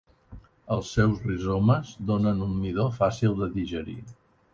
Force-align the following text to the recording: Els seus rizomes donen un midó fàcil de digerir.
Els 0.75 0.93
seus 0.95 1.19
rizomes 1.25 1.91
donen 2.11 2.41
un 2.45 2.55
midó 2.63 2.87
fàcil 2.97 3.37
de 3.43 3.51
digerir. 3.59 3.99